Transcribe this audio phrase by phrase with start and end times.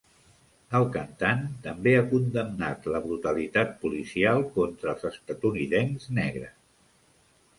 [0.77, 6.57] El cantant també ha condemnat la brutalitat policial contra els estatunidencs negres.